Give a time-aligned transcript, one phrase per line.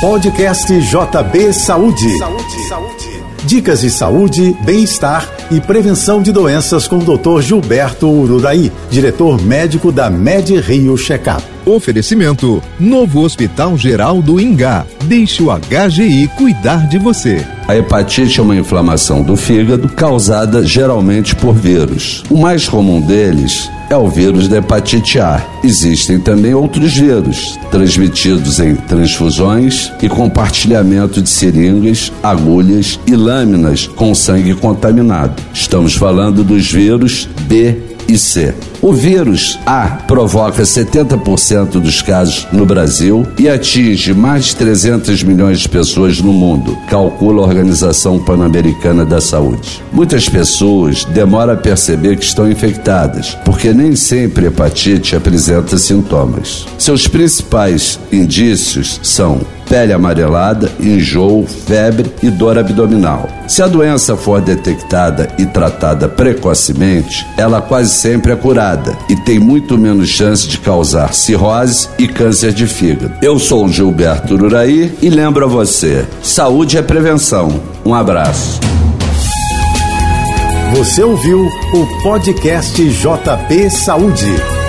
[0.00, 2.18] Podcast JB Saúde.
[2.18, 3.22] Saúde, saúde.
[3.44, 7.40] Dicas de saúde, bem-estar e prevenção de doenças com o Dr.
[7.40, 11.55] Gilberto Ururaí, diretor médico da Med Rio Checkup.
[11.66, 14.86] Oferecimento: Novo Hospital Geral do Ingá.
[15.04, 17.44] Deixe o HGI cuidar de você.
[17.66, 22.22] A hepatite é uma inflamação do fígado causada geralmente por vírus.
[22.30, 25.44] O mais comum deles é o vírus da hepatite A.
[25.64, 34.14] Existem também outros vírus, transmitidos em transfusões e compartilhamento de seringas, agulhas e lâminas com
[34.14, 35.42] sangue contaminado.
[35.52, 38.54] Estamos falando dos vírus B e C.
[38.80, 45.60] O vírus A provoca 70% dos casos no Brasil e atinge mais de 300 milhões
[45.60, 49.82] de pessoas no mundo, calcula a Organização Pan-Americana da Saúde.
[49.92, 56.66] Muitas pessoas demoram a perceber que estão infectadas, porque nem sempre hepatite apresenta sintomas.
[56.78, 63.28] Seus principais indícios são pele amarelada, enjoo, febre e dor abdominal.
[63.46, 69.38] Se a doença for detectada e tratada precocemente, ela quase sempre é curada e tem
[69.38, 73.12] muito menos chance de causar cirrose e câncer de fígado.
[73.22, 77.60] Eu sou o Gilberto Uraí e lembro a você: saúde é prevenção.
[77.84, 78.60] Um abraço.
[80.74, 84.65] Você ouviu o podcast JP Saúde.